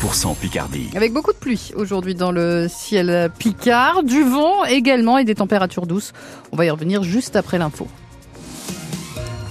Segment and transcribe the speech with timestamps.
[0.00, 0.88] 100% Picardie.
[0.94, 5.86] Avec beaucoup de pluie aujourd'hui dans le ciel picard, du vent également et des températures
[5.86, 6.12] douces.
[6.52, 7.86] On va y revenir juste après l'info.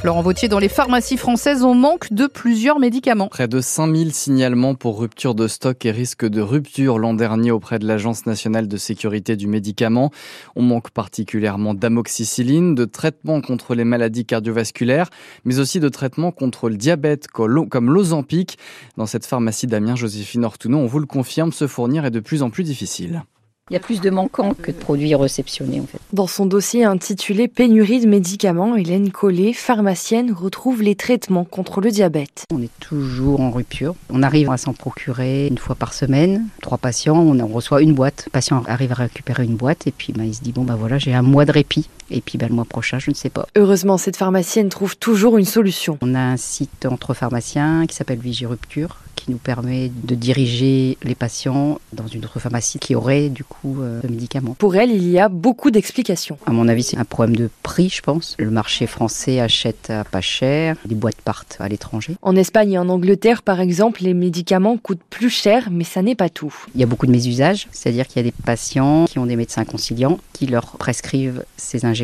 [0.02, 3.28] Laurent Vautier, dans les pharmacies françaises, on manque de plusieurs médicaments.
[3.28, 7.80] Près de 5000 signalements pour rupture de stock et risque de rupture l'an dernier auprès
[7.80, 10.10] de l'Agence nationale de sécurité du médicament.
[10.56, 15.10] On manque particulièrement d'amoxicilline, de traitements contre les maladies cardiovasculaires,
[15.44, 18.58] mais aussi de traitements contre le diabète comme l'Ozempic.
[18.96, 22.42] Dans cette pharmacie d'Amiens, Joséphine Ortuno, on vous le confirme, se fournir est de plus
[22.42, 23.24] en plus difficile.
[23.70, 26.00] Il y a plus de manquants que de produits réceptionnés en fait.
[26.12, 31.92] Dans son dossier intitulé Pénurie de médicaments, Hélène Collet, pharmacienne, retrouve les traitements contre le
[31.92, 32.46] diabète.
[32.52, 33.96] On est toujours en rupture.
[34.10, 36.48] On arrive à s'en procurer une fois par semaine.
[36.62, 38.24] Trois patients, on en reçoit une boîte.
[38.26, 40.76] Le patient arrive à récupérer une boîte et puis bah, il se dit bon bah
[40.76, 41.90] voilà j'ai un mois de répit.
[42.12, 43.48] Et puis bah, le mois prochain, je ne sais pas.
[43.56, 45.98] Heureusement, cette pharmacienne trouve toujours une solution.
[46.02, 51.16] On a un site entre pharmaciens qui s'appelle Vigirupture qui nous permet de diriger les
[51.16, 54.56] patients dans une autre pharmacie qui aurait du coup euh, le médicament.
[54.58, 56.38] Pour elle, il y a beaucoup d'explications.
[56.46, 58.36] À mon avis, c'est un problème de prix, je pense.
[58.40, 62.16] Le marché français achète à pas cher, les boîtes partent à l'étranger.
[62.22, 66.16] En Espagne et en Angleterre, par exemple, les médicaments coûtent plus cher, mais ça n'est
[66.16, 66.56] pas tout.
[66.74, 69.36] Il y a beaucoup de mésusages, c'est-à-dire qu'il y a des patients qui ont des
[69.36, 71.99] médecins conciliants qui leur prescrivent ces injections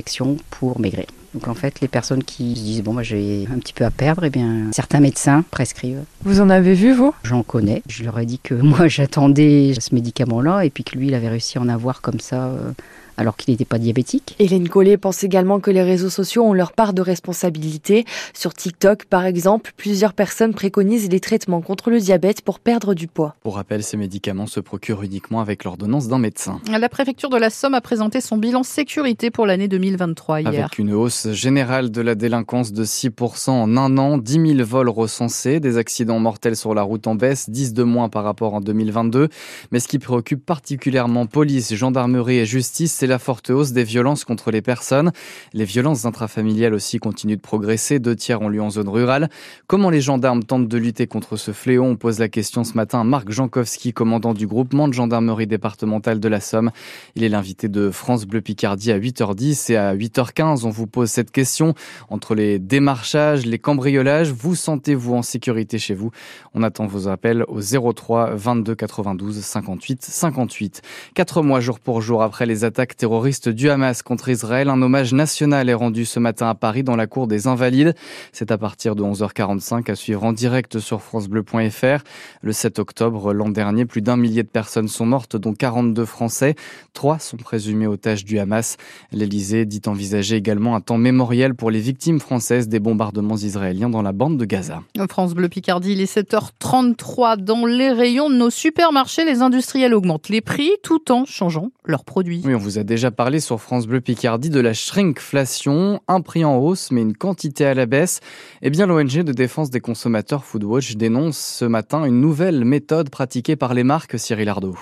[0.50, 1.06] pour maigrir.
[1.34, 3.92] Donc en fait, les personnes qui se disent bon, moi j'ai un petit peu à
[3.92, 6.04] perdre, eh bien certains médecins prescrivent.
[6.24, 7.14] Vous en avez vu vous?
[7.24, 7.84] J'en connais.
[7.90, 11.28] Je leur ai dit que moi j'attendais ce médicament-là et puis que lui il avait
[11.28, 12.46] réussi à en avoir comme ça.
[12.46, 12.72] Euh,
[13.18, 14.36] alors qu'il n'était pas diabétique.
[14.40, 18.06] Hélène Collet pense également que les réseaux sociaux ont leur part de responsabilité.
[18.34, 23.08] Sur TikTok, par exemple, plusieurs personnes préconisent les traitements contre le diabète pour perdre du
[23.08, 23.36] poids.
[23.44, 26.60] Pour rappel, ces médicaments se procurent uniquement avec l'ordonnance d'un médecin.
[26.70, 30.50] La préfecture de la Somme a présenté son bilan sécurité pour l'année 2023 hier.
[30.50, 34.90] Avec une hausse générale de la délinquance de 6% en un an, 10 000 vols
[34.90, 38.62] recensés, des accidents mortels sur la route en baisse, 10 de moins par rapport en
[38.62, 39.30] 2022.
[39.72, 44.52] Mais ce qui préoccupe particulièrement police, gendarmerie et justice, la forte hausse des violences contre
[44.52, 45.12] les personnes.
[45.54, 49.30] Les violences intrafamiliales aussi continuent de progresser, deux tiers ont lieu en zone rurale.
[49.68, 51.84] Comment les gendarmes tentent de lutter contre ce fléau?
[51.84, 56.20] On pose la question ce matin à Marc Jankowski, commandant du groupement de gendarmerie départementale
[56.20, 56.72] de la Somme.
[57.16, 60.66] Il est l'invité de France Bleu Picardie à 8h10 et à 8h15.
[60.66, 61.74] On vous pose cette question
[62.10, 64.32] entre les démarchages, les cambriolages.
[64.32, 66.12] Vous sentez-vous en sécurité chez vous?
[66.54, 70.82] On attend vos appels au 03 22 92 58 58.
[71.14, 74.70] Quatre mois jour pour jour après les attaques terroriste du Hamas contre Israël.
[74.70, 77.96] Un hommage national est rendu ce matin à Paris dans la cour des Invalides.
[78.32, 82.04] C'est à partir de 11h45 à suivre en direct sur francebleu.fr.
[82.42, 86.56] Le 7 octobre l'an dernier, plus d'un millier de personnes sont mortes, dont 42 Français.
[86.94, 88.78] Trois sont présumés otages du Hamas.
[89.12, 94.02] L'Elysée dit envisager également un temps mémoriel pour les victimes françaises des bombardements israéliens dans
[94.02, 94.82] la bande de Gaza.
[95.10, 97.38] France Bleu Picardie, il est 7h33.
[97.38, 102.06] Dans les rayons de nos supermarchés, les industriels augmentent les prix tout en changeant leurs
[102.06, 102.42] produits.
[102.46, 106.46] Oui, on vous a déjà parlé sur France Bleu Picardie de la shrinkflation, un prix
[106.46, 108.22] en hausse mais une quantité à la baisse.
[108.62, 113.56] Eh bien, l'ONG de défense des consommateurs Foodwatch dénonce ce matin une nouvelle méthode pratiquée
[113.56, 114.76] par les marques Cyril Ardo.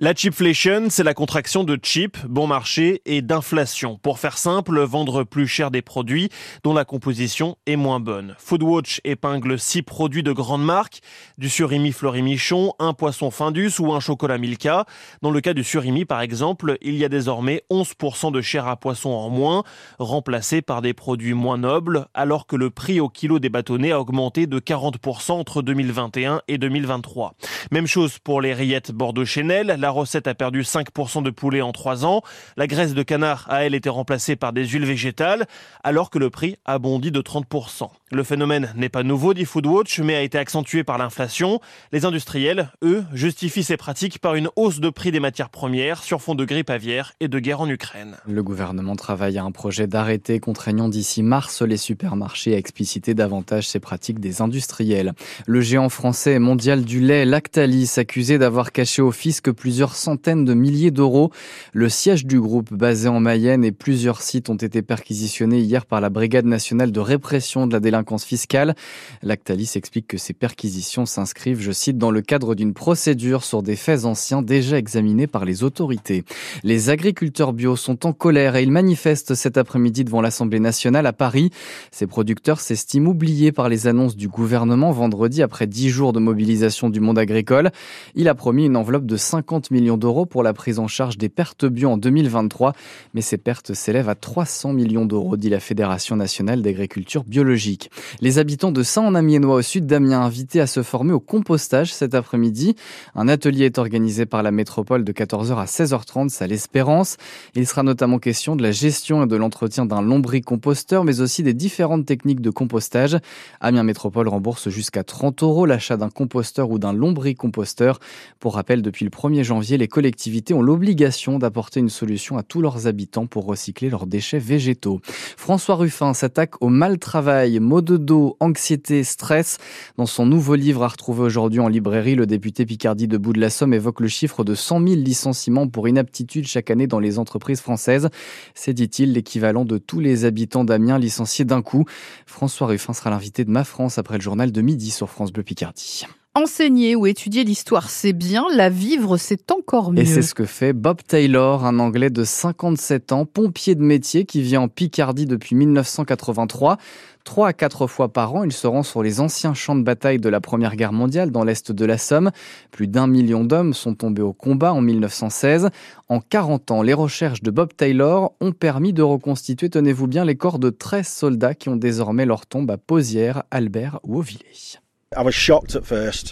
[0.00, 3.96] La chipflation, c'est la contraction de cheap, bon marché, et d'inflation.
[4.02, 6.30] Pour faire simple, vendre plus cher des produits
[6.64, 8.34] dont la composition est moins bonne.
[8.38, 10.98] Foodwatch épingle six produits de grandes marques,
[11.38, 14.84] du surimi Fleury-Michon, un poisson Findus ou un chocolat Milka.
[15.22, 18.76] Dans le cas du surimi, par exemple, il y a désormais 11% de chair à
[18.76, 19.62] poisson en moins,
[20.00, 24.00] remplacé par des produits moins nobles, alors que le prix au kilo des bâtonnets a
[24.00, 27.34] augmenté de 40% entre 2021 et 2023.
[27.70, 32.06] Même chose pour les rillettes Bordeaux-Chanel, la recette a perdu 5% de poulet en 3
[32.06, 32.22] ans.
[32.56, 35.44] La graisse de canard a, elle, été remplacée par des huiles végétales,
[35.82, 37.90] alors que le prix a bondi de 30%.
[38.10, 41.60] Le phénomène n'est pas nouveau, dit Foodwatch, mais a été accentué par l'inflation.
[41.92, 46.22] Les industriels, eux, justifient ces pratiques par une hausse de prix des matières premières sur
[46.22, 48.16] fond de grippe aviaire et de guerre en Ukraine.
[48.26, 53.68] Le gouvernement travaille à un projet d'arrêté contraignant d'ici mars les supermarchés à expliciter davantage
[53.68, 55.12] ces pratiques des industriels.
[55.46, 60.44] Le géant français mondial du lait Lactalis accusé d'avoir caché au fisc plus plusieurs centaines
[60.44, 61.32] de milliers d'euros.
[61.72, 66.00] Le siège du groupe basé en Mayenne et plusieurs sites ont été perquisitionnés hier par
[66.00, 68.76] la Brigade nationale de répression de la délinquance fiscale.
[69.24, 73.74] Lactalis explique que ces perquisitions s'inscrivent, je cite, dans le cadre d'une procédure sur des
[73.74, 76.22] faits anciens déjà examinés par les autorités.
[76.62, 81.12] Les agriculteurs bio sont en colère et ils manifestent cet après-midi devant l'Assemblée nationale à
[81.12, 81.50] Paris.
[81.90, 86.90] Ces producteurs s'estiment oubliés par les annonces du gouvernement vendredi après dix jours de mobilisation
[86.90, 87.72] du monde agricole.
[88.14, 91.16] Il a promis une enveloppe de 50 50 millions d'euros pour la prise en charge
[91.16, 92.74] des pertes bio en 2023,
[93.14, 97.90] mais ces pertes s'élèvent à 300 millions d'euros, dit la Fédération nationale d'agriculture biologique.
[98.20, 102.76] Les habitants de Saint-en-Amiénois au sud d'Amiens invités à se former au compostage cet après-midi.
[103.14, 107.16] Un atelier est organisé par la métropole de 14h à 16h30 à l'Espérance.
[107.54, 111.54] Il sera notamment question de la gestion et de l'entretien d'un lombricomposteur, mais aussi des
[111.54, 113.16] différentes techniques de compostage.
[113.60, 117.98] Amiens Métropole rembourse jusqu'à 30 euros l'achat d'un composteur ou d'un lombricomposteur.
[118.40, 122.60] Pour rappel, depuis le 1er janvier, les collectivités ont l'obligation d'apporter une solution à tous
[122.60, 125.00] leurs habitants pour recycler leurs déchets végétaux.
[125.36, 129.58] François Ruffin s'attaque au mal travail, maux de dos, anxiété, stress.
[129.96, 133.40] Dans son nouveau livre à retrouver aujourd'hui en librairie, le député Picardie de Bout de
[133.40, 137.18] la Somme évoque le chiffre de 100 000 licenciements pour inaptitude chaque année dans les
[137.18, 138.08] entreprises françaises.
[138.54, 141.84] C'est, dit-il, l'équivalent de tous les habitants d'Amiens licenciés d'un coup.
[142.26, 145.42] François Ruffin sera l'invité de Ma France après le journal de midi sur France Bleu
[145.42, 146.06] Picardie.
[146.36, 148.44] Enseigner ou étudier l'histoire, c'est bien.
[148.52, 150.00] La vivre, c'est encore mieux.
[150.00, 154.24] Et c'est ce que fait Bob Taylor, un Anglais de 57 ans, pompier de métier
[154.24, 156.78] qui vit en Picardie depuis 1983.
[157.22, 160.18] Trois à quatre fois par an, il se rend sur les anciens champs de bataille
[160.18, 162.32] de la Première Guerre mondiale dans l'est de la Somme.
[162.72, 165.70] Plus d'un million d'hommes sont tombés au combat en 1916.
[166.08, 170.34] En 40 ans, les recherches de Bob Taylor ont permis de reconstituer, tenez-vous bien, les
[170.34, 174.80] corps de 13 soldats qui ont désormais leur tombe à Posière, Albert ou Auvillers.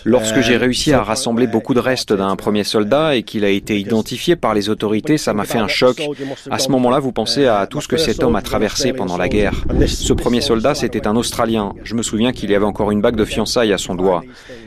[0.04, 3.78] Lorsque j'ai réussi à rassembler beaucoup de restes d'un premier soldat et qu'il a été
[3.78, 6.02] identifié par les autorités, ça m'a fait un choc.
[6.50, 9.28] À ce moment-là, vous pensez à tout ce que cet homme a traversé pendant la
[9.28, 9.54] guerre.
[9.86, 11.74] Ce premier soldat, c'était un Australien.
[11.84, 14.22] Je me souviens qu'il y avait encore une bague de fiançailles à son doigt.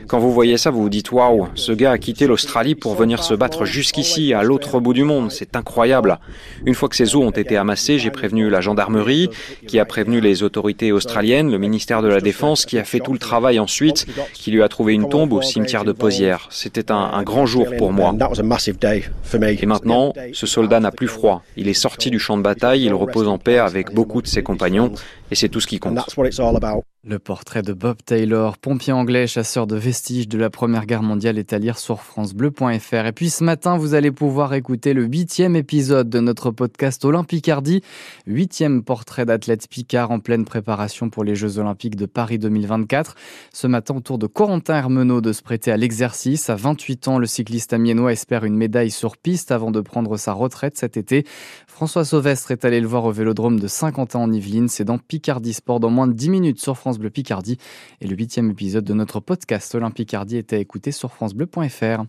[0.08, 3.24] Quand vous voyez ça, vous vous dites waouh, ce gars a quitté l'Australie pour venir
[3.24, 5.32] se battre jusqu'ici, à l'autre bout du monde.
[5.32, 6.18] C'est incroyable.
[6.64, 9.28] Une fois que ces os ont été amassés, j'ai prévenu la gendarmerie,
[9.66, 13.12] qui a prévenu les autorités australiennes, le ministère de la Défense, qui a fait tout
[13.12, 16.48] le travail ensuite qui lui a trouvé une tombe au cimetière de Posière.
[16.50, 18.14] C'était un, un, grand jour pour moi.
[19.60, 21.42] Et maintenant, ce soldat n'a plus froid.
[21.56, 24.42] Il est sorti du champ de bataille, il repose en paix avec beaucoup de ses
[24.42, 24.92] compagnons,
[25.30, 25.98] et c'est tout ce qui compte.
[27.08, 31.38] Le portrait de Bob Taylor, pompier anglais, chasseur de vestiges de la Première Guerre mondiale,
[31.38, 33.06] est à lire sur francebleu.fr.
[33.06, 37.80] Et puis ce matin, vous allez pouvoir écouter le huitième épisode de notre podcast Olympicardi,
[38.26, 43.14] huitième portrait d'athlète Picard en pleine préparation pour les Jeux Olympiques de Paris 2024.
[43.52, 46.50] Ce matin, autour de Corentin Hermenot de se prêter à l'exercice.
[46.50, 50.32] À 28 ans, le cycliste amiénois espère une médaille sur piste avant de prendre sa
[50.32, 51.24] retraite cet été.
[51.68, 54.66] François Sauvestre est allé le voir au vélodrome de Saint-Quentin en Yvelines.
[54.68, 57.58] C'est dans Picardie Sport dans moins de 10 minutes sur France Bleu Picardie.
[58.00, 62.04] Et le huitième épisode de notre podcast Olympique Picardie à écouter sur FranceBleu.fr.